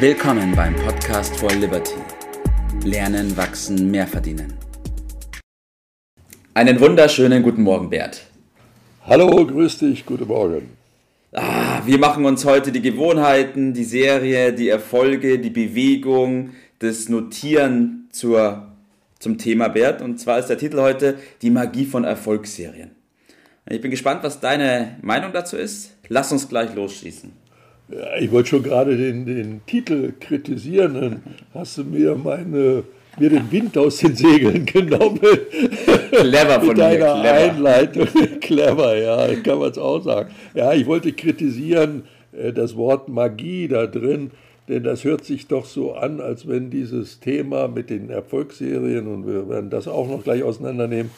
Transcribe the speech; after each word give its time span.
Willkommen 0.00 0.54
beim 0.54 0.76
Podcast 0.76 1.36
for 1.38 1.50
Liberty. 1.50 1.96
Lernen, 2.84 3.36
wachsen, 3.36 3.90
mehr 3.90 4.06
verdienen. 4.06 4.54
Einen 6.54 6.78
wunderschönen 6.78 7.42
guten 7.42 7.62
Morgen, 7.62 7.90
Bert. 7.90 8.24
Hallo, 9.04 9.44
grüß 9.44 9.78
dich, 9.78 10.06
guten 10.06 10.28
Morgen. 10.28 10.70
Ah, 11.32 11.82
wir 11.84 11.98
machen 11.98 12.24
uns 12.26 12.44
heute 12.44 12.70
die 12.70 12.80
Gewohnheiten, 12.80 13.74
die 13.74 13.82
Serie, 13.82 14.52
die 14.52 14.68
Erfolge, 14.68 15.40
die 15.40 15.50
Bewegung, 15.50 16.50
das 16.78 17.08
Notieren 17.08 18.08
zur, 18.12 18.68
zum 19.18 19.36
Thema 19.36 19.66
Bert. 19.66 20.00
Und 20.00 20.20
zwar 20.20 20.38
ist 20.38 20.46
der 20.46 20.58
Titel 20.58 20.78
heute 20.80 21.18
Die 21.42 21.50
Magie 21.50 21.86
von 21.86 22.04
Erfolgsserien. 22.04 22.92
Ich 23.68 23.80
bin 23.80 23.90
gespannt, 23.90 24.22
was 24.22 24.38
deine 24.38 24.96
Meinung 25.02 25.32
dazu 25.32 25.56
ist. 25.56 25.96
Lass 26.06 26.30
uns 26.30 26.48
gleich 26.48 26.72
losschießen. 26.72 27.47
Ich 28.20 28.30
wollte 28.30 28.50
schon 28.50 28.62
gerade 28.62 28.96
den, 28.96 29.24
den 29.24 29.60
Titel 29.66 30.12
kritisieren. 30.20 30.94
Dann 30.94 31.22
hast 31.54 31.78
du 31.78 31.84
mir 31.84 32.14
meine 32.14 32.84
mir 33.18 33.30
den 33.30 33.50
Wind 33.50 33.76
aus 33.76 33.98
den 33.98 34.14
Segeln 34.14 34.64
genommen. 34.66 35.20
Clever 36.10 36.60
von 36.60 36.68
Mit 36.68 36.78
deiner 36.78 37.20
clever. 37.20 37.32
Einleitung. 37.32 38.08
clever, 38.40 38.96
ja, 38.96 39.34
kann 39.42 39.58
man 39.58 39.70
es 39.70 39.78
auch 39.78 40.02
sagen. 40.02 40.30
Ja, 40.54 40.72
ich 40.72 40.86
wollte 40.86 41.12
kritisieren 41.12 42.04
äh, 42.32 42.52
das 42.52 42.76
Wort 42.76 43.08
Magie 43.08 43.68
da 43.68 43.86
drin, 43.86 44.30
denn 44.68 44.82
das 44.84 45.04
hört 45.04 45.24
sich 45.24 45.46
doch 45.48 45.64
so 45.64 45.94
an, 45.94 46.20
als 46.20 46.46
wenn 46.46 46.70
dieses 46.70 47.20
Thema 47.20 47.68
mit 47.68 47.90
den 47.90 48.10
Erfolgsserien, 48.10 49.06
und 49.06 49.26
wir 49.26 49.48
werden 49.48 49.70
das 49.70 49.88
auch 49.88 50.08
noch 50.08 50.22
gleich 50.22 50.42
auseinandernehmen, 50.42 51.10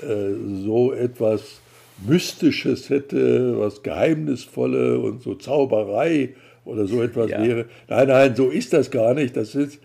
äh, 0.00 0.64
so 0.64 0.92
etwas 0.92 1.60
Mystisches 2.06 2.90
hätte, 2.90 3.58
was 3.58 3.82
Geheimnisvolle 3.82 4.98
und 4.98 5.22
so 5.22 5.34
Zauberei 5.34 6.34
oder 6.64 6.86
so 6.86 7.02
etwas 7.02 7.30
Ja. 7.30 7.42
wäre. 7.42 7.66
Nein, 7.88 8.08
nein, 8.08 8.36
so 8.36 8.48
ist 8.50 8.72
das 8.72 8.90
gar 8.90 9.14
nicht. 9.14 9.36
Das 9.36 9.54
ist 9.54 9.80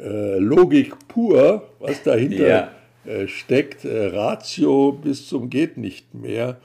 äh, 0.00 0.38
Logik 0.38 0.92
pur, 1.08 1.62
was 1.80 2.02
dahinter 2.02 2.46
Ja. 2.48 2.70
äh, 3.12 3.28
steckt. 3.28 3.84
Äh, 3.84 4.06
Ratio 4.08 4.92
bis 4.92 5.28
zum 5.28 5.48
geht 5.50 5.76
nicht 5.78 6.12
mehr. 6.14 6.58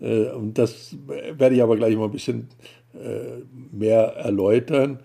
Äh, 0.00 0.26
und 0.28 0.58
das 0.58 0.96
werde 1.38 1.54
ich 1.54 1.62
aber 1.62 1.76
gleich 1.76 1.96
mal 1.96 2.04
ein 2.06 2.12
bisschen 2.12 2.48
äh, 2.94 3.42
mehr 3.72 4.14
erläutern. 4.16 5.00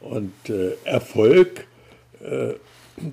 Und 0.00 0.32
äh, 0.48 0.72
Erfolg, 0.84 1.66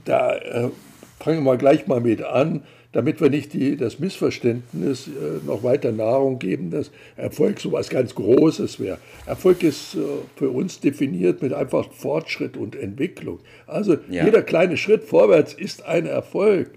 da 0.06 0.72
fangen 1.20 1.44
wir 1.44 1.58
gleich 1.58 1.88
mal 1.88 2.00
mit 2.02 2.24
an, 2.24 2.64
damit 2.94 3.20
wir 3.20 3.30
nicht 3.30 3.54
die, 3.54 3.76
das 3.76 4.00
Missverständnis 4.00 5.08
äh, 5.08 5.46
noch 5.46 5.64
weiter 5.64 5.92
Nahrung 5.92 6.40
geben, 6.40 6.72
dass 6.72 6.92
Erfolg 7.18 7.60
so 7.60 7.72
was 7.72 7.90
ganz 7.90 8.16
Großes 8.16 8.80
wäre. 8.80 9.00
Erfolg 9.26 9.64
ist 9.64 9.96
äh, 9.96 10.00
für 10.36 10.50
uns 10.50 10.80
definiert 10.80 11.42
mit 11.42 11.54
einfach 11.54 11.92
Fortschritt 11.92 12.56
und 12.56 12.76
Entwicklung. 12.76 13.40
Also 13.68 13.98
Ja. 14.10 14.26
jeder 14.26 14.42
kleine 14.44 14.78
Schritt 14.78 15.04
vorwärts 15.04 15.54
ist 15.54 15.86
ein 15.86 16.06
Erfolg. 16.06 16.70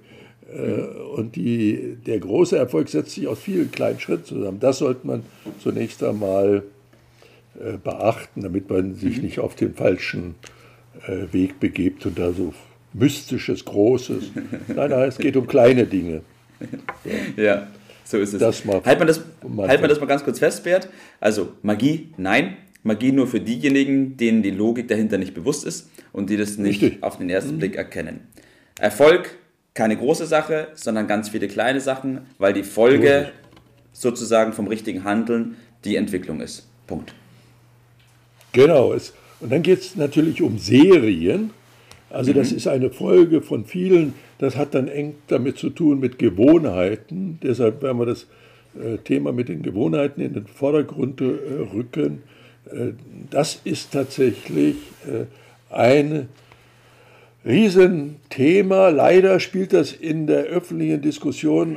Äh, 0.52 0.80
Und 1.16 1.36
die, 1.36 1.96
der 2.06 2.18
große 2.18 2.56
Erfolg 2.56 2.88
setzt 2.88 3.10
sich 3.12 3.26
aus 3.28 3.38
vielen 3.40 3.70
kleinen 3.70 4.00
Schritten 4.00 4.24
zusammen. 4.24 4.60
Das 4.60 4.78
sollte 4.78 5.06
man 5.06 5.22
zunächst 5.62 6.02
einmal 6.02 6.62
äh, 7.60 7.76
beachten, 7.78 8.42
damit 8.42 8.70
man 8.70 8.94
sich 8.94 9.20
nicht 9.22 9.38
auf 9.40 9.54
den 9.54 9.74
falschen 9.74 10.34
äh, 11.06 11.32
Weg 11.32 11.58
begibt 11.60 12.06
und 12.06 12.18
da 12.18 12.32
so 12.32 12.54
mystisches, 12.98 13.64
Großes. 13.64 14.24
Nein, 14.68 14.90
nein, 14.90 15.08
es 15.08 15.18
geht 15.18 15.36
um 15.36 15.46
kleine 15.46 15.86
Dinge. 15.86 16.22
Ja, 17.36 17.66
so 18.04 18.18
ist 18.18 18.32
es. 18.32 18.40
Das 18.40 18.64
mal- 18.64 18.82
halt, 18.84 18.98
man 18.98 19.06
das, 19.08 19.20
mal- 19.46 19.68
halt 19.68 19.80
man 19.80 19.90
das 19.90 20.00
mal 20.00 20.06
ganz 20.06 20.24
kurz 20.24 20.38
fest, 20.38 20.64
Bert. 20.64 20.88
Also 21.20 21.52
Magie, 21.62 22.08
nein. 22.16 22.56
Magie 22.82 23.10
nur 23.10 23.26
für 23.26 23.40
diejenigen, 23.40 24.16
denen 24.16 24.42
die 24.44 24.50
Logik 24.52 24.86
dahinter 24.86 25.18
nicht 25.18 25.34
bewusst 25.34 25.66
ist 25.66 25.90
und 26.12 26.30
die 26.30 26.36
das 26.36 26.56
nicht 26.56 26.80
Richtig. 26.82 27.02
auf 27.02 27.18
den 27.18 27.28
ersten 27.28 27.58
Blick 27.58 27.74
erkennen. 27.74 28.20
Erfolg, 28.78 29.30
keine 29.74 29.96
große 29.96 30.24
Sache, 30.26 30.68
sondern 30.74 31.08
ganz 31.08 31.28
viele 31.30 31.48
kleine 31.48 31.80
Sachen, 31.80 32.20
weil 32.38 32.52
die 32.52 32.62
Folge 32.62 33.30
sozusagen 33.92 34.52
vom 34.52 34.68
richtigen 34.68 35.02
Handeln 35.02 35.56
die 35.84 35.96
Entwicklung 35.96 36.40
ist. 36.40 36.68
Punkt. 36.86 37.12
Genau. 38.52 38.92
Es, 38.92 39.12
und 39.40 39.50
dann 39.50 39.62
geht 39.62 39.80
es 39.80 39.96
natürlich 39.96 40.40
um 40.40 40.56
Serien. 40.58 41.50
Also 42.10 42.32
das 42.32 42.52
ist 42.52 42.68
eine 42.68 42.90
Folge 42.90 43.42
von 43.42 43.64
vielen. 43.64 44.14
Das 44.38 44.56
hat 44.56 44.74
dann 44.74 44.88
eng 44.88 45.16
damit 45.26 45.58
zu 45.58 45.70
tun 45.70 45.98
mit 45.98 46.18
Gewohnheiten. 46.18 47.38
Deshalb 47.42 47.82
werden 47.82 47.98
wir 47.98 48.06
das 48.06 48.26
äh, 48.80 48.98
Thema 48.98 49.32
mit 49.32 49.48
den 49.48 49.62
Gewohnheiten 49.62 50.20
in 50.20 50.34
den 50.34 50.46
Vordergrund 50.46 51.20
äh, 51.20 51.24
rücken. 51.74 52.22
Äh, 52.70 52.92
das 53.30 53.60
ist 53.64 53.92
tatsächlich 53.92 54.76
ein 55.70 56.28
Riesenthema. 57.44 58.88
Leider 58.88 59.40
spielt 59.40 59.72
das 59.72 59.92
in 59.92 60.26
der 60.26 60.44
öffentlichen 60.44 61.00
Diskussion 61.02 61.76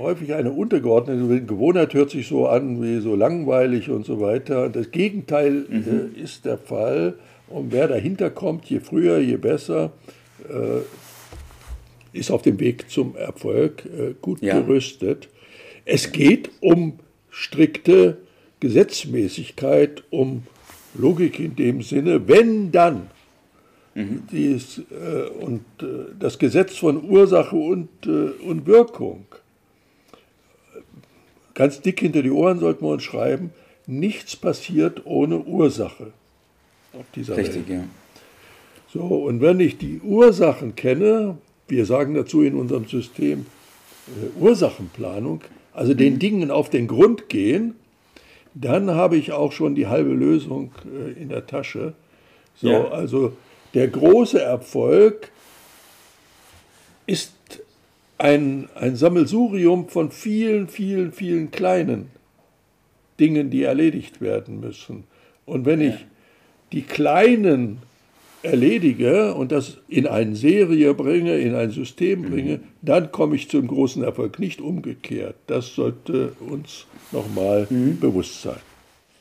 häufig 0.00 0.34
eine 0.34 0.50
untergeordnete 0.50 1.42
Gewohnheit, 1.42 1.94
hört 1.94 2.10
sich 2.10 2.26
so 2.26 2.46
an 2.46 2.82
wie 2.82 3.00
so 3.00 3.14
langweilig 3.14 3.90
und 3.90 4.06
so 4.06 4.20
weiter. 4.20 4.68
Das 4.68 4.90
Gegenteil 4.90 5.64
äh, 5.70 6.20
ist 6.20 6.44
der 6.44 6.58
Fall. 6.58 7.14
Und 7.50 7.72
wer 7.72 7.88
dahinter 7.88 8.30
kommt, 8.30 8.66
je 8.70 8.80
früher, 8.80 9.18
je 9.18 9.36
besser, 9.36 9.92
äh, 10.48 10.80
ist 12.16 12.30
auf 12.30 12.42
dem 12.42 12.58
Weg 12.60 12.88
zum 12.90 13.16
Erfolg 13.16 13.84
äh, 13.86 14.14
gut 14.20 14.40
Ja. 14.40 14.58
gerüstet. 14.60 15.28
Es 15.84 16.12
geht 16.12 16.50
um 16.60 16.98
strikte 17.30 18.18
Gesetzmäßigkeit, 18.60 20.04
um 20.10 20.44
Logik 20.94 21.38
in 21.38 21.56
dem 21.56 21.82
Sinne, 21.82 22.26
wenn 22.28 22.72
dann 22.72 23.10
dies, 24.32 24.78
äh, 24.90 25.28
und 25.28 25.62
äh, 25.82 26.12
das 26.18 26.38
Gesetz 26.38 26.76
von 26.76 27.02
Ursache 27.10 27.56
und, 27.56 27.88
äh, 28.06 28.30
und 28.44 28.66
Wirkung. 28.66 29.26
Ganz 31.54 31.80
dick 31.80 32.00
hinter 32.00 32.22
die 32.22 32.30
Ohren 32.30 32.60
sollten 32.60 32.84
wir 32.84 32.90
uns 32.92 33.02
schreiben, 33.02 33.50
nichts 33.86 34.36
passiert 34.36 35.04
ohne 35.06 35.40
Ursache 35.40 36.12
dieser 37.14 37.36
Richtig, 37.36 37.68
Welt. 37.68 37.80
ja. 37.80 37.84
So, 38.92 39.00
und 39.02 39.40
wenn 39.40 39.60
ich 39.60 39.78
die 39.78 40.00
Ursachen 40.00 40.74
kenne, 40.74 41.38
wir 41.68 41.86
sagen 41.86 42.14
dazu 42.14 42.42
in 42.42 42.54
unserem 42.54 42.86
System 42.86 43.46
äh, 44.08 44.40
Ursachenplanung, 44.40 45.42
also 45.72 45.94
den 45.94 46.18
Dingen 46.18 46.50
auf 46.50 46.68
den 46.70 46.88
Grund 46.88 47.28
gehen, 47.28 47.74
dann 48.54 48.90
habe 48.90 49.16
ich 49.16 49.30
auch 49.32 49.52
schon 49.52 49.76
die 49.76 49.86
halbe 49.86 50.10
Lösung 50.12 50.72
äh, 50.84 51.20
in 51.20 51.28
der 51.28 51.46
Tasche. 51.46 51.94
So, 52.56 52.68
Ja. 52.70 52.88
also 52.88 53.32
der 53.74 53.86
große 53.86 54.40
Erfolg 54.42 55.30
ist 57.06 57.32
ein, 58.18 58.68
ein 58.74 58.96
Sammelsurium 58.96 59.88
von 59.88 60.10
vielen, 60.10 60.68
vielen, 60.68 61.12
vielen 61.12 61.50
kleinen 61.52 62.10
Dingen, 63.18 63.50
die 63.50 63.62
erledigt 63.62 64.20
werden 64.20 64.60
müssen. 64.60 65.04
Und 65.46 65.64
wenn 65.64 65.80
ich 65.80 65.94
die 66.72 66.82
kleinen 66.82 67.78
erledige 68.42 69.34
und 69.34 69.52
das 69.52 69.78
in 69.88 70.06
eine 70.06 70.34
Serie 70.34 70.94
bringe, 70.94 71.38
in 71.38 71.54
ein 71.54 71.70
System 71.70 72.22
bringe, 72.22 72.60
dann 72.80 73.12
komme 73.12 73.36
ich 73.36 73.50
zum 73.50 73.66
großen 73.66 74.02
Erfolg, 74.02 74.38
nicht 74.38 74.60
umgekehrt. 74.60 75.36
Das 75.46 75.74
sollte 75.74 76.32
uns 76.40 76.86
nochmal 77.12 77.66
bewusst 77.68 78.42
sein. 78.42 78.60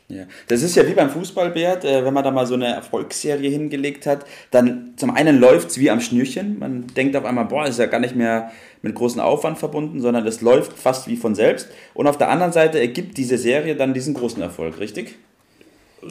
Ja. 0.08 0.24
Das 0.48 0.64
ist 0.64 0.76
ja 0.76 0.88
wie 0.88 0.94
beim 0.94 1.12
Fußball, 1.12 1.52
Bert, 1.52 1.86
äh, 1.86 2.04
wenn 2.04 2.14
man 2.16 2.24
da 2.24 2.32
mal 2.32 2.48
so 2.48 2.56
eine 2.56 2.66
Erfolgsserie 2.66 3.52
hingelegt 3.52 4.08
hat, 4.08 4.26
dann 4.50 4.94
zum 4.96 5.12
einen 5.12 5.40
läuft 5.40 5.70
es 5.70 5.80
wie 5.80 5.92
am 5.92 6.02
Schnürchen. 6.02 6.58
Man 6.58 6.88
denkt 6.88 7.16
auf 7.16 7.26
einmal, 7.26 7.46
boah, 7.46 7.68
ist 7.68 7.78
ja 7.78 7.86
gar 7.86 8.00
nicht 8.00 8.16
mehr 8.16 8.52
mit 8.82 8.96
großem 8.96 9.22
Aufwand 9.22 9.60
verbunden, 9.60 10.02
sondern 10.02 10.26
das 10.26 10.42
läuft 10.42 10.74
fast 10.74 11.08
wie 11.08 11.16
von 11.16 11.36
selbst. 11.36 11.70
Und 11.94 12.08
auf 12.08 12.18
der 12.18 12.32
anderen 12.32 12.52
Seite 12.52 12.80
ergibt 12.80 13.18
diese 13.20 13.38
Serie 13.38 13.76
dann 13.76 13.94
diesen 13.94 14.16
großen 14.16 14.42
Erfolg, 14.42 14.80
richtig? 14.80 15.16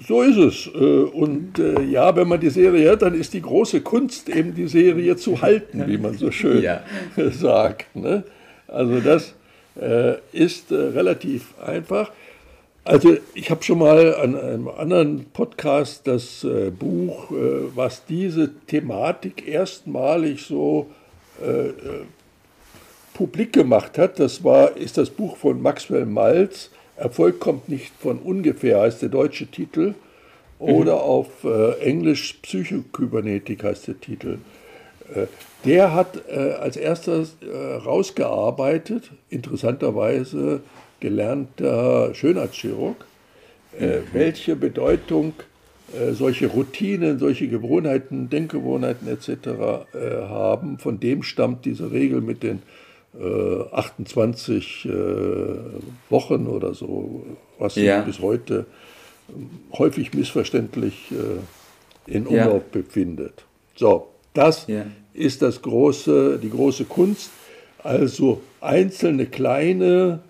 So 0.06 0.22
ist 0.22 0.36
es. 0.36 0.66
Äh, 0.74 0.78
Und 0.78 1.58
äh, 1.58 1.82
ja, 1.82 2.14
wenn 2.14 2.28
man 2.28 2.40
die 2.40 2.50
Serie 2.50 2.90
hat, 2.90 3.02
dann 3.02 3.14
ist 3.14 3.32
die 3.34 3.42
große 3.42 3.80
Kunst 3.80 4.28
eben 4.28 4.54
die 4.54 4.68
Serie 4.68 5.16
zu 5.16 5.40
halten, 5.40 5.84
wie 5.86 5.98
man 5.98 6.16
so 6.16 6.30
schön 6.32 6.62
Ja. 6.62 6.82
sagt. 7.30 7.94
ne? 7.96 8.24
Also 8.66 9.00
das 9.00 9.34
äh, 9.80 10.14
ist 10.32 10.70
äh, 10.70 10.74
relativ 10.76 11.54
einfach. 11.64 12.10
Also 12.84 13.16
ich 13.34 13.50
habe 13.50 13.62
schon 13.62 13.78
mal 13.78 14.14
an 14.14 14.34
einem 14.34 14.68
anderen 14.68 15.26
Podcast 15.26 16.06
das 16.06 16.46
Buch, 16.78 17.30
was 17.74 18.06
diese 18.06 18.50
Thematik 18.66 19.46
erstmalig 19.46 20.46
so 20.46 20.86
publik 23.12 23.52
gemacht 23.52 23.98
hat. 23.98 24.18
Das 24.18 24.42
war, 24.42 24.74
ist 24.74 24.96
das 24.96 25.10
Buch 25.10 25.36
von 25.36 25.60
Maxwell 25.60 26.06
Maltz. 26.06 26.70
Erfolg 26.98 27.40
kommt 27.40 27.68
nicht 27.68 27.92
von 27.98 28.18
ungefähr, 28.18 28.80
heißt 28.80 29.02
der 29.02 29.08
deutsche 29.08 29.46
Titel. 29.46 29.94
Oder 30.58 31.02
auf 31.02 31.44
äh, 31.44 31.78
Englisch 31.80 32.38
Psychokybernetik 32.42 33.62
heißt 33.62 33.86
der 33.86 34.00
Titel. 34.00 34.38
Äh, 35.14 35.26
der 35.64 35.94
hat 35.94 36.22
äh, 36.28 36.52
als 36.52 36.76
erstes 36.76 37.36
äh, 37.40 37.74
rausgearbeitet, 37.76 39.10
interessanterweise 39.30 40.60
gelernter 40.98 42.12
Schönheitschirurg, 42.14 43.04
äh, 43.78 43.98
welche 44.12 44.56
Bedeutung 44.56 45.34
äh, 45.92 46.12
solche 46.12 46.48
Routinen, 46.48 47.20
solche 47.20 47.46
Gewohnheiten, 47.46 48.28
Denkgewohnheiten 48.28 49.06
etc. 49.06 49.86
Haben. 50.28 50.78
Von 50.78 50.98
dem 50.98 51.22
stammt 51.22 51.64
diese 51.64 51.92
Regel 51.92 52.20
mit 52.20 52.42
den 52.42 52.62
28 53.72 54.84
äh, 54.84 54.90
Wochen 56.10 56.46
oder 56.46 56.74
so, 56.74 57.24
was 57.58 57.74
ja. 57.76 58.02
bis 58.02 58.20
heute 58.20 58.66
ähm, 59.28 59.50
häufig 59.72 60.12
missverständlich 60.14 61.12
in 62.06 62.26
Umlauf 62.26 62.62
ja. 62.62 62.80
befindet. 62.80 63.44
So, 63.74 64.08
das 64.34 64.66
ja. 64.66 64.86
ist 65.14 65.42
das 65.42 65.62
große, 65.62 66.38
die 66.42 66.50
große 66.50 66.84
Kunst, 66.84 67.30
also 67.82 68.40
einzelne 68.60 69.26
kleine 69.26 70.20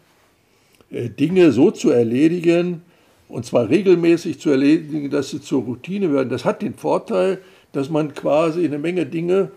Dinge 0.91 1.53
so 1.53 1.71
zu 1.71 1.91
erledigen, 1.91 2.83
und 3.29 3.45
zwar 3.45 3.69
regelmäßig 3.69 4.41
zu 4.41 4.51
erledigen, 4.51 5.11
dass 5.11 5.31
sie 5.31 5.41
zur 5.41 5.63
Routine 5.63 6.13
werden. 6.13 6.31
Das 6.31 6.45
hat 6.45 6.63
den 6.63 6.75
Vorteil, 6.75 7.39
dass 7.73 7.91
man 7.91 8.15
quasi 8.15 8.65
eine 8.65 8.79
Menge 8.79 9.05
Dinge 9.05 9.51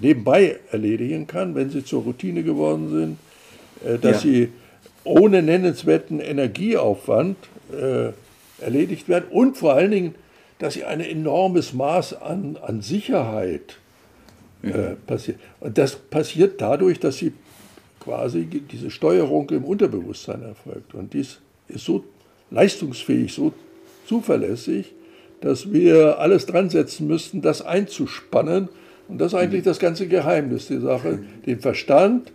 nebenbei 0.00 0.58
erledigen 0.70 1.26
kann, 1.26 1.54
wenn 1.54 1.70
sie 1.70 1.84
zur 1.84 2.02
Routine 2.02 2.42
geworden 2.42 2.90
sind, 2.90 3.18
äh, 3.88 3.98
dass 3.98 4.24
ja. 4.24 4.30
sie 4.30 4.48
ohne 5.04 5.42
nennenswerten 5.42 6.20
Energieaufwand 6.20 7.36
äh, 7.72 8.10
erledigt 8.62 9.08
werden 9.08 9.26
und 9.30 9.56
vor 9.56 9.74
allen 9.74 9.90
Dingen, 9.90 10.14
dass 10.58 10.74
sie 10.74 10.84
ein 10.84 11.00
enormes 11.00 11.72
Maß 11.72 12.20
an, 12.20 12.58
an 12.60 12.82
Sicherheit 12.82 13.78
äh, 14.62 14.66
mhm. 14.66 14.96
passiert. 15.06 15.38
Und 15.60 15.78
das 15.78 15.96
passiert 15.96 16.60
dadurch, 16.60 17.00
dass 17.00 17.16
sie 17.16 17.32
quasi 17.98 18.44
diese 18.44 18.90
Steuerung 18.90 19.48
im 19.50 19.64
Unterbewusstsein 19.64 20.42
erfolgt. 20.42 20.94
Und 20.94 21.14
dies 21.14 21.38
ist 21.68 21.84
so 21.84 22.04
leistungsfähig, 22.50 23.32
so 23.32 23.52
zuverlässig, 24.06 24.92
dass 25.40 25.72
wir 25.72 26.18
alles 26.18 26.46
dran 26.46 26.68
setzen 26.68 27.06
müssten, 27.06 27.40
das 27.40 27.62
einzuspannen. 27.62 28.68
Und 29.10 29.20
das 29.20 29.32
ist 29.32 29.38
eigentlich 29.38 29.64
das 29.64 29.78
ganze 29.78 30.06
Geheimnis 30.06 30.68
der 30.68 30.80
Sache. 30.80 31.18
Den 31.44 31.60
Verstand 31.60 32.32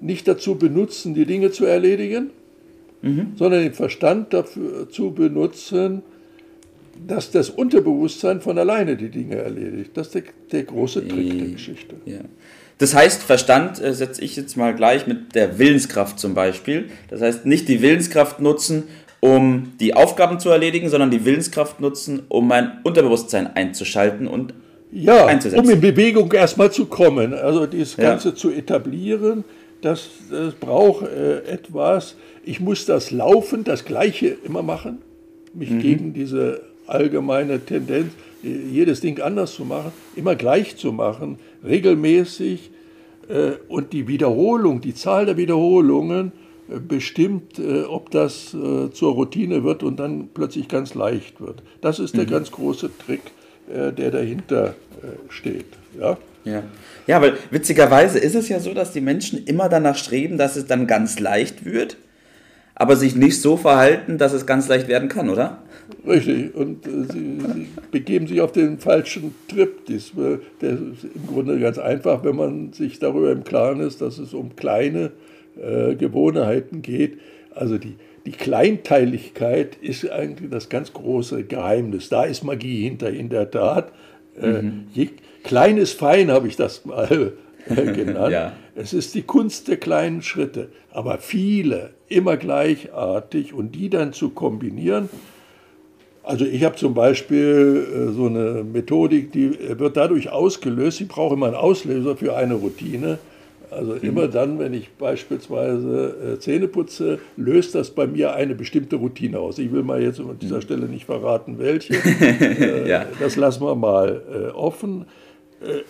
nicht 0.00 0.28
dazu 0.28 0.56
benutzen, 0.56 1.14
die 1.14 1.26
Dinge 1.26 1.50
zu 1.50 1.64
erledigen, 1.64 2.30
mhm. 3.02 3.32
sondern 3.36 3.62
den 3.62 3.74
Verstand 3.74 4.32
dazu 4.32 5.10
benutzen, 5.12 6.02
dass 7.06 7.30
das 7.30 7.50
Unterbewusstsein 7.50 8.40
von 8.40 8.58
alleine 8.58 8.96
die 8.96 9.08
Dinge 9.08 9.36
erledigt. 9.36 9.90
Das 9.94 10.08
ist 10.08 10.14
der, 10.14 10.22
der 10.52 10.62
große 10.64 11.06
Trick 11.08 11.38
der 11.38 11.48
Geschichte. 11.48 11.96
Ja. 12.04 12.20
Das 12.78 12.94
heißt, 12.94 13.22
Verstand 13.22 13.80
äh, 13.80 13.94
setze 13.94 14.22
ich 14.22 14.36
jetzt 14.36 14.56
mal 14.56 14.74
gleich 14.74 15.06
mit 15.06 15.34
der 15.34 15.58
Willenskraft 15.58 16.18
zum 16.18 16.34
Beispiel. 16.34 16.90
Das 17.08 17.20
heißt, 17.20 17.46
nicht 17.46 17.68
die 17.68 17.80
Willenskraft 17.80 18.40
nutzen, 18.40 18.84
um 19.20 19.72
die 19.78 19.94
Aufgaben 19.94 20.40
zu 20.40 20.50
erledigen, 20.50 20.88
sondern 20.88 21.10
die 21.10 21.24
Willenskraft 21.24 21.80
nutzen, 21.80 22.22
um 22.28 22.48
mein 22.48 22.78
Unterbewusstsein 22.82 23.46
einzuschalten 23.46 24.26
und 24.26 24.52
ja, 24.92 25.26
einzusetzen. 25.26 25.64
um 25.64 25.70
in 25.70 25.80
Bewegung 25.80 26.30
erstmal 26.32 26.70
zu 26.70 26.86
kommen, 26.86 27.34
also 27.34 27.66
dieses 27.66 27.96
Ganze 27.96 28.30
ja. 28.30 28.34
zu 28.34 28.50
etablieren, 28.50 29.44
das, 29.80 30.08
das 30.30 30.54
braucht 30.54 31.06
äh, 31.08 31.40
etwas. 31.40 32.16
Ich 32.44 32.60
muss 32.60 32.86
das 32.86 33.10
Laufen, 33.10 33.64
das 33.64 33.84
Gleiche 33.84 34.36
immer 34.44 34.62
machen, 34.62 34.98
mich 35.54 35.70
mhm. 35.70 35.78
gegen 35.80 36.12
diese 36.12 36.60
allgemeine 36.86 37.60
Tendenz, 37.64 38.12
jedes 38.42 39.00
Ding 39.00 39.20
anders 39.20 39.54
zu 39.54 39.64
machen, 39.64 39.92
immer 40.16 40.34
gleich 40.34 40.76
zu 40.76 40.92
machen, 40.92 41.38
regelmäßig 41.64 42.70
äh, 43.28 43.52
und 43.68 43.92
die 43.92 44.08
Wiederholung, 44.08 44.80
die 44.80 44.94
Zahl 44.94 45.26
der 45.26 45.36
Wiederholungen 45.36 46.32
bestimmt, 46.80 47.58
äh, 47.58 47.82
ob 47.82 48.10
das 48.10 48.54
äh, 48.54 48.90
zur 48.90 49.12
Routine 49.12 49.64
wird 49.64 49.82
und 49.82 49.98
dann 49.98 50.28
plötzlich 50.32 50.68
ganz 50.68 50.94
leicht 50.94 51.40
wird. 51.40 51.62
Das 51.80 51.98
ist 51.98 52.16
der 52.16 52.24
mhm. 52.24 52.30
ganz 52.30 52.50
große 52.50 52.90
Trick, 52.98 53.22
äh, 53.68 53.92
der 53.92 54.10
dahinter 54.10 54.74
steht. 55.30 55.66
Ja? 55.98 56.16
Ja. 56.44 56.62
ja, 57.06 57.22
weil 57.22 57.34
witzigerweise 57.50 58.18
ist 58.18 58.34
es 58.34 58.48
ja 58.48 58.58
so, 58.58 58.74
dass 58.74 58.92
die 58.92 59.00
Menschen 59.00 59.44
immer 59.44 59.68
danach 59.68 59.96
streben, 59.96 60.38
dass 60.38 60.56
es 60.56 60.66
dann 60.66 60.86
ganz 60.86 61.20
leicht 61.20 61.64
wird, 61.64 61.96
aber 62.74 62.96
sich 62.96 63.14
nicht 63.14 63.40
so 63.40 63.56
verhalten, 63.56 64.18
dass 64.18 64.32
es 64.32 64.46
ganz 64.46 64.68
leicht 64.68 64.88
werden 64.88 65.08
kann, 65.08 65.28
oder? 65.28 65.62
Richtig, 66.06 66.54
und 66.54 66.86
äh, 66.86 66.90
sie, 67.12 67.38
sie, 67.54 67.68
begeben 67.90 68.26
sich 68.26 68.40
auf 68.40 68.52
den 68.52 68.78
falschen 68.78 69.34
Trip. 69.48 69.86
Dies, 69.86 70.12
der 70.60 70.70
ist 70.70 71.04
im 71.14 71.26
Grunde 71.28 71.58
ganz 71.60 71.78
einfach, 71.78 72.24
wenn 72.24 72.36
man 72.36 72.72
sich 72.72 72.98
darüber 72.98 73.30
im 73.30 73.44
Klaren 73.44 73.80
ist, 73.80 74.00
dass 74.00 74.18
es 74.18 74.34
um 74.34 74.56
kleine 74.56 75.12
äh, 75.60 75.94
Gewohnheiten 75.94 76.82
geht. 76.82 77.18
Also 77.54 77.78
die, 77.78 77.96
die 78.26 78.32
Kleinteiligkeit 78.32 79.76
ist 79.76 80.08
eigentlich 80.10 80.50
das 80.50 80.68
ganz 80.68 80.92
große 80.92 81.44
Geheimnis. 81.44 82.08
Da 82.08 82.24
ist 82.24 82.44
Magie 82.44 82.84
hinter, 82.84 83.10
in 83.10 83.28
der 83.28 83.50
Tat. 83.50 83.92
Äh, 84.40 84.62
mhm. 84.62 84.84
je, 84.92 85.08
klein 85.42 85.76
ist 85.76 85.98
fein, 85.98 86.30
habe 86.30 86.48
ich 86.48 86.56
das 86.56 86.84
mal 86.84 87.32
äh, 87.68 87.74
genannt. 87.92 88.32
ja. 88.32 88.52
Es 88.74 88.94
ist 88.94 89.14
die 89.14 89.22
Kunst 89.22 89.68
der 89.68 89.76
kleinen 89.76 90.22
Schritte, 90.22 90.70
aber 90.90 91.18
viele, 91.18 91.90
immer 92.08 92.36
gleichartig 92.36 93.52
und 93.52 93.74
die 93.74 93.90
dann 93.90 94.12
zu 94.12 94.30
kombinieren. 94.30 95.10
Also 96.22 96.44
ich 96.44 96.64
habe 96.64 96.76
zum 96.76 96.94
Beispiel 96.94 97.86
äh, 97.92 98.12
so 98.12 98.26
eine 98.26 98.64
Methodik, 98.64 99.32
die 99.32 99.78
wird 99.78 99.96
dadurch 99.96 100.30
ausgelöst, 100.30 101.00
ich 101.00 101.08
brauche 101.08 101.34
immer 101.34 101.46
einen 101.46 101.56
Auslöser 101.56 102.16
für 102.16 102.36
eine 102.36 102.54
Routine. 102.54 103.18
Also 103.72 103.94
mhm. 103.94 104.00
immer 104.02 104.28
dann, 104.28 104.58
wenn 104.58 104.74
ich 104.74 104.90
beispielsweise 104.90 106.34
äh, 106.34 106.38
Zähne 106.38 106.68
putze, 106.68 107.18
löst 107.36 107.74
das 107.74 107.90
bei 107.90 108.06
mir 108.06 108.34
eine 108.34 108.54
bestimmte 108.54 108.96
Routine 108.96 109.38
aus. 109.38 109.58
Ich 109.58 109.72
will 109.72 109.82
mal 109.82 110.02
jetzt 110.02 110.20
an 110.20 110.38
dieser 110.40 110.56
mhm. 110.56 110.62
Stelle 110.62 110.86
nicht 110.86 111.06
verraten, 111.06 111.58
welche. 111.58 111.94
äh, 112.20 112.88
ja. 112.88 113.06
Das 113.18 113.36
lassen 113.36 113.62
wir 113.64 113.74
mal 113.74 114.22
äh, 114.30 114.50
offen. 114.50 115.06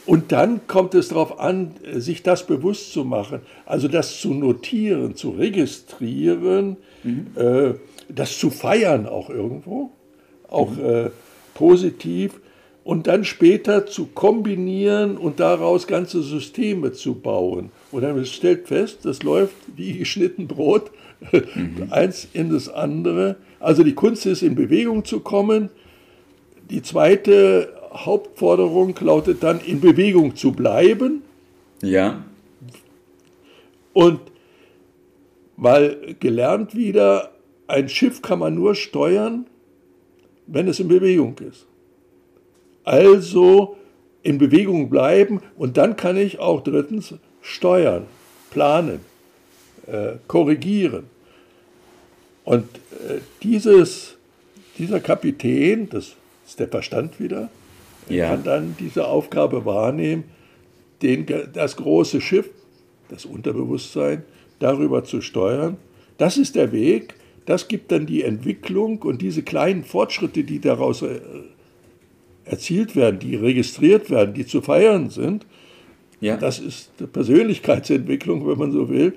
Und 0.05 0.32
dann 0.32 0.67
kommt 0.67 0.94
es 0.94 1.08
darauf 1.08 1.40
an, 1.40 1.70
sich 1.94 2.23
das 2.23 2.46
bewusst 2.46 2.93
zu 2.93 3.06
machen, 3.06 3.40
also 3.64 3.88
das 3.88 4.20
zu 4.20 4.34
notieren, 4.34 5.17
zu 5.17 5.31
registrieren, 5.31 6.76
mhm. 7.02 7.79
Das 8.14 8.38
zu 8.38 8.50
feiern 8.50 9.06
auch 9.06 9.31
irgendwo, 9.31 9.93
auch 10.50 10.73
mhm. 10.73 11.08
positiv 11.55 12.38
und 12.84 13.06
dann 13.06 13.25
später 13.25 13.87
zu 13.87 14.06
kombinieren 14.06 15.17
und 15.17 15.38
daraus 15.40 15.87
ganze 15.87 16.23
Systeme 16.23 16.93
zu 16.93 17.14
bauen. 17.14 17.70
Und 17.93 18.02
dann 18.02 18.25
stellt 18.26 18.67
fest, 18.69 19.00
das 19.05 19.23
läuft 19.23 19.55
wie 19.76 19.99
geschnitten 19.99 20.49
Brot, 20.49 20.90
mhm. 21.31 21.87
eins 21.90 22.29
in 22.32 22.50
das 22.50 22.69
andere. 22.69 23.37
Also 23.61 23.84
die 23.84 23.94
Kunst 23.94 24.26
ist, 24.26 24.43
in 24.43 24.55
Bewegung 24.55 25.05
zu 25.05 25.20
kommen. 25.20 25.70
Die 26.70 26.82
zweite 26.82 27.72
Hauptforderung 27.93 28.94
lautet 29.01 29.43
dann, 29.43 29.60
in 29.60 29.81
Bewegung 29.81 30.34
zu 30.34 30.53
bleiben. 30.53 31.22
Ja. 31.82 32.24
Und 33.93 34.20
mal 35.56 35.96
gelernt 36.19 36.74
wieder, 36.74 37.31
ein 37.69 37.89
Schiff 37.89 38.22
kann 38.22 38.41
man 38.41 38.55
nur 38.55 38.74
steuern, 38.74 39.46
wenn 40.46 40.67
es 40.67 40.81
in 40.81 40.89
Bewegung 40.89 41.36
ist. 41.39 41.67
Also 42.84 43.77
in 44.22 44.39
Bewegung 44.39 44.89
bleiben 44.91 45.41
und 45.56 45.77
dann 45.77 45.96
kann 45.96 46.17
ich 46.17 46.39
auch 46.39 46.62
drittens 46.62 47.15
steuern, 47.41 48.06
planen, 48.51 49.01
äh, 49.86 50.15
korrigieren. 50.29 51.05
Und 52.44 52.65
äh, 53.08 53.19
dieses, 53.43 54.17
dieser 54.79 55.01
Kapitän, 55.01 55.89
das 55.89 56.15
ist 56.46 56.60
der 56.60 56.69
Verstand 56.69 57.20
wieder, 57.20 57.51
ja. 58.08 58.29
kann 58.29 58.44
dann 58.44 58.77
diese 58.79 59.06
Aufgabe 59.06 59.65
wahrnehmen, 59.65 60.24
den, 61.03 61.27
das 61.53 61.77
große 61.77 62.20
Schiff, 62.20 62.48
das 63.08 63.24
Unterbewusstsein, 63.24 64.24
darüber 64.58 65.05
zu 65.05 65.20
steuern. 65.20 65.77
Das 66.19 66.36
ist 66.36 66.55
der 66.55 66.72
Weg, 66.72 67.15
das 67.46 67.67
gibt 67.67 67.91
dann 67.91 68.06
die 68.06 68.22
Entwicklung 68.22 69.03
und 69.03 69.22
diese 69.22 69.43
kleinen 69.43 69.84
Fortschritte, 69.84 70.44
die 70.44 70.60
daraus 70.60 71.03
äh, 71.03 71.20
erzielt 72.44 72.96
werden, 72.96 73.19
die 73.19 73.37
registriert 73.37 74.11
werden, 74.11 74.34
die 74.34 74.46
zu 74.46 74.61
feiern 74.61 75.11
sind, 75.11 75.46
ja. 76.20 76.37
das 76.37 76.58
ist 76.58 76.91
die 76.99 77.06
Persönlichkeitsentwicklung, 77.06 78.46
wenn 78.46 78.58
man 78.58 78.72
so 78.72 78.89
will. 78.89 79.15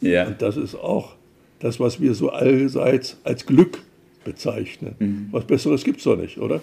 Ja. 0.00 0.26
Und 0.26 0.42
das 0.42 0.56
ist 0.56 0.74
auch 0.74 1.14
das, 1.60 1.80
was 1.80 2.00
wir 2.00 2.14
so 2.14 2.30
allseits 2.30 3.16
als 3.24 3.46
Glück 3.46 3.82
bezeichnen. 4.24 4.94
Mhm. 4.98 5.28
Was 5.30 5.44
Besseres 5.44 5.84
gibt 5.84 5.98
es 5.98 6.04
doch 6.04 6.16
nicht, 6.16 6.38
oder? 6.38 6.60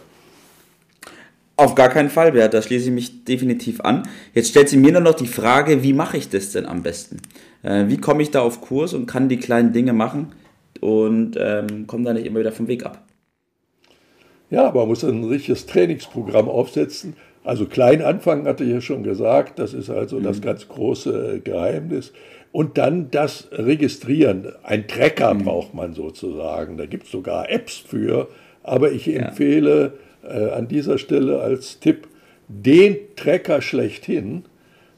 Auf 1.56 1.76
gar 1.76 1.90
keinen 1.90 2.10
Fall, 2.10 2.32
Bert, 2.32 2.54
da 2.54 2.62
schließe 2.62 2.88
ich 2.88 2.92
mich 2.92 3.24
definitiv 3.24 3.82
an. 3.82 4.04
Jetzt 4.34 4.50
stellt 4.50 4.70
sie 4.70 4.78
mir 4.78 4.94
nur 4.94 5.02
noch 5.02 5.14
die 5.14 5.28
Frage, 5.28 5.84
wie 5.84 5.94
mache 5.94 6.18
ich 6.18 6.30
das 6.30 6.52
denn 6.52 6.66
am 6.66 6.82
besten? 6.82 7.18
Äh, 7.62 7.88
wie 7.88 7.98
komme 7.98 8.24
ich 8.24 8.32
da 8.32 8.42
auf 8.42 8.62
Kurs 8.62 8.94
und 8.94 9.06
kann 9.06 9.30
die 9.30 9.38
kleinen 9.38 9.72
Dinge 9.72 9.94
machen 9.94 10.32
und 10.80 11.38
ähm, 11.40 11.86
komme 11.86 12.04
da 12.04 12.14
nicht 12.14 12.26
immer 12.26 12.40
wieder 12.40 12.52
vom 12.52 12.68
Weg 12.68 12.84
ab? 12.84 13.06
Ja, 14.52 14.72
man 14.72 14.88
muss 14.88 15.04
ein 15.04 15.24
richtiges 15.24 15.66
Trainingsprogramm 15.66 16.48
aufsetzen. 16.48 17.16
Also 17.44 17.66
klein 17.66 18.04
anfangen, 18.04 18.46
hatte 18.46 18.64
ich 18.64 18.70
ja 18.70 18.82
schon 18.82 19.02
gesagt, 19.02 19.58
das 19.58 19.74
ist 19.74 19.90
also 19.90 20.20
mhm. 20.20 20.24
das 20.24 20.42
ganz 20.42 20.68
große 20.68 21.42
Geheimnis. 21.44 22.14
Und 22.52 22.78
dann 22.78 23.10
das 23.10 23.48
Registrieren. 23.52 24.52
Ein 24.62 24.88
Tracker 24.88 25.34
mhm. 25.34 25.46
braucht 25.46 25.74
man 25.74 25.94
sozusagen. 25.94 26.78
Da 26.78 26.86
gibt 26.86 27.06
es 27.06 27.12
sogar 27.12 27.50
Apps 27.50 27.78
für. 27.78 28.28
Aber 28.62 28.92
ich 28.92 29.12
empfehle 29.12 29.94
äh, 30.24 30.50
an 30.52 30.68
dieser 30.68 31.00
Stelle 31.00 31.40
als 31.40 31.80
Tipp 31.80 32.08
den 32.48 32.98
Trecker 33.16 33.62
schlechthin, 33.62 34.44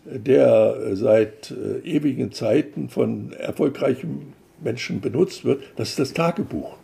der 0.05 0.95
seit 0.95 1.51
äh, 1.51 1.87
ewigen 1.87 2.31
Zeiten 2.31 2.89
von 2.89 3.31
erfolgreichen 3.33 4.33
Menschen 4.61 5.01
benutzt 5.01 5.45
wird, 5.45 5.61
das 5.75 5.89
ist 5.89 5.99
das 5.99 6.13
Tagebuch. 6.13 6.75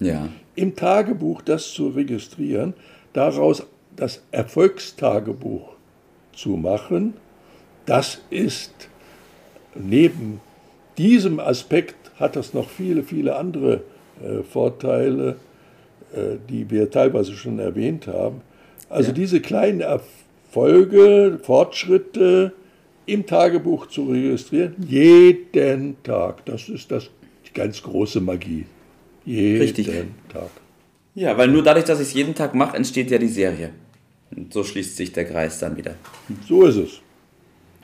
Ja. 0.00 0.28
Im 0.58 0.74
Tagebuch 0.74 1.42
das 1.42 1.72
zu 1.72 1.90
registrieren, 1.90 2.74
daraus 3.12 3.64
das 3.94 4.24
Erfolgstagebuch 4.32 5.68
zu 6.32 6.50
machen, 6.50 7.14
das 7.86 8.20
ist 8.28 8.88
neben 9.76 10.40
diesem 10.98 11.38
Aspekt 11.38 11.94
hat 12.18 12.34
das 12.34 12.54
noch 12.54 12.68
viele, 12.68 13.04
viele 13.04 13.36
andere 13.36 13.82
äh, 14.20 14.42
Vorteile, 14.42 15.36
äh, 16.12 16.38
die 16.48 16.68
wir 16.68 16.90
teilweise 16.90 17.34
schon 17.34 17.60
erwähnt 17.60 18.08
haben. 18.08 18.40
Also 18.88 19.10
ja. 19.10 19.14
diese 19.14 19.40
kleinen 19.40 19.80
Erfolge, 19.80 21.38
Fortschritte 21.40 22.52
im 23.06 23.26
Tagebuch 23.26 23.86
zu 23.86 24.06
registrieren, 24.06 24.74
jeden 24.88 26.02
Tag, 26.02 26.44
das 26.46 26.68
ist 26.68 26.90
das, 26.90 27.10
die 27.46 27.52
ganz 27.54 27.80
große 27.80 28.20
Magie. 28.20 28.66
Jeden 29.28 29.60
Richtig. 29.60 29.90
Tag. 30.32 30.48
Ja, 31.14 31.36
weil 31.36 31.48
nur 31.48 31.62
dadurch, 31.62 31.84
dass 31.84 32.00
ich 32.00 32.08
es 32.08 32.14
jeden 32.14 32.34
Tag 32.34 32.54
mache, 32.54 32.76
entsteht 32.76 33.10
ja 33.10 33.18
die 33.18 33.28
Serie. 33.28 33.70
Und 34.34 34.54
so 34.54 34.64
schließt 34.64 34.96
sich 34.96 35.12
der 35.12 35.26
Kreis 35.26 35.58
dann 35.58 35.76
wieder. 35.76 35.96
So 36.48 36.64
ist 36.64 36.76
es. 36.76 36.90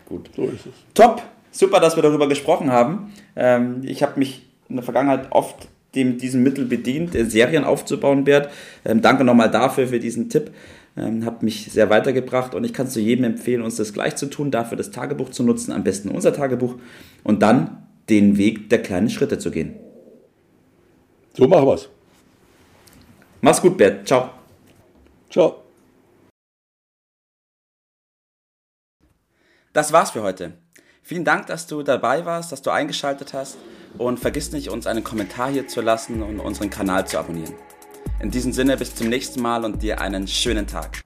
Gut. 0.07 0.31
So 0.35 0.45
ist 0.45 0.65
es. 0.67 0.73
Top. 0.95 1.23
Super, 1.51 1.81
dass 1.81 1.97
wir 1.97 2.03
darüber 2.03 2.29
gesprochen 2.29 2.73
haben. 2.73 3.13
Ähm, 3.37 3.83
ich 3.85 4.03
habe 4.03 4.19
mich 4.19 4.47
in 4.71 4.77
der 4.77 4.85
Vergangenheit 4.85 5.27
oft 5.31 5.69
dem, 5.95 6.17
diesem 6.17 6.43
Mittel 6.43 6.65
bedient, 6.65 7.13
Serien 7.13 7.65
aufzubauen, 7.65 8.25
Bert. 8.25 8.49
Ähm, 8.85 9.03
danke 9.03 9.23
nochmal 9.23 9.51
dafür, 9.51 9.89
für 9.89 10.01
diesen 10.01 10.31
Tipp. 10.31 10.51
Ähm, 10.97 11.27
hat 11.27 11.43
mich 11.43 11.71
sehr 11.71 11.91
weitergebracht 11.91 12.55
und 12.55 12.65
ich 12.65 12.73
kann 12.73 12.87
es 12.87 12.95
zu 12.95 13.01
jedem 13.01 13.25
empfehlen, 13.25 13.61
uns 13.61 13.77
das 13.77 13.93
gleich 13.93 14.17
zu 14.17 14.27
tun, 14.27 14.51
dafür 14.51 14.79
das 14.79 14.91
Tagebuch 14.91 15.29
zu 15.29 15.43
nutzen, 15.43 15.73
am 15.73 15.85
besten 15.85 16.09
unser 16.09 16.33
Tagebuch 16.33 16.77
und 17.23 17.43
dann 17.43 17.83
den 18.09 18.39
Weg 18.39 18.71
der 18.71 18.81
kleinen 18.81 19.11
Schritte 19.11 19.39
zu 19.39 19.51
gehen. 19.51 19.75
So 21.37 21.49
machen 21.49 21.67
wir's. 21.67 21.89
Mach's 23.41 23.61
gut, 23.61 23.77
Bert. 23.77 24.07
Ciao. 24.07 24.31
Ciao. 25.31 25.65
Das 29.73 29.93
war's 29.93 30.13
für 30.13 30.23
heute. 30.23 30.57
Vielen 31.03 31.25
Dank, 31.25 31.49
dass 31.49 31.67
du 31.67 31.83
dabei 31.83 32.25
warst, 32.25 32.53
dass 32.53 32.63
du 32.63 32.71
eingeschaltet 32.71 33.35
hast 33.35 33.59
und 33.99 34.19
vergiss 34.19 34.53
nicht, 34.53 34.71
uns 34.71 34.87
einen 34.87 35.05
Kommentar 35.05 35.51
hier 35.51 35.69
zu 35.69 35.81
lassen 35.81 36.23
und 36.23 36.41
unseren 36.41 36.71
Kanal 36.71 37.07
zu 37.07 37.19
abonnieren. 37.19 37.55
In 38.21 38.31
diesem 38.31 38.53
Sinne, 38.53 38.77
bis 38.77 38.95
zum 38.95 39.09
nächsten 39.09 39.43
Mal 39.43 39.65
und 39.65 39.83
dir 39.83 40.01
einen 40.01 40.29
schönen 40.29 40.67
Tag. 40.67 41.04